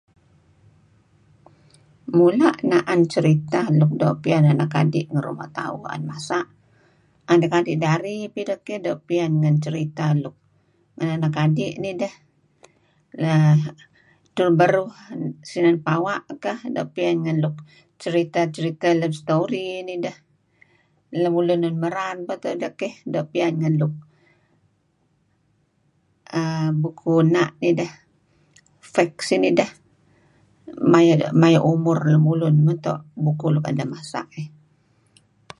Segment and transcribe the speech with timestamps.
[2.17, 6.43] Mula' na'an certah' luk doo' piyan anak adi' anak adi' ngi ruma' tauh 'an masa'.
[7.31, 10.09] Anak adi' dari pideh keh doo' piyan ngen certah
[11.15, 12.13] anak adi' nideh.
[13.27, 13.59] err
[14.27, 14.91] edtur beruh
[15.49, 17.55] sinan pawa' kah doo' piyan ngen luk
[18.01, 20.17] ceritah-ceritah love story nideh.
[21.21, 23.75] Lemulun lun merar beto' ideh keh doo' piyan ngan
[26.39, 27.23] err bukuh
[28.93, 29.71] facts nideh,
[31.39, 31.97] maya' umur
[32.83, 34.47] teh bukuh luk tu'en deh basa' dih.